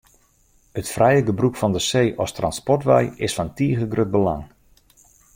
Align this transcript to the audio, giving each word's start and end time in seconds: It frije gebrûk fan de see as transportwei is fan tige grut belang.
It 0.81 0.89
frije 0.93 1.21
gebrûk 1.27 1.55
fan 1.57 1.73
de 1.75 1.81
see 1.89 2.07
as 2.23 2.31
transportwei 2.37 3.05
is 3.25 3.33
fan 3.37 3.49
tige 3.57 3.85
grut 3.93 4.13
belang. 4.15 4.43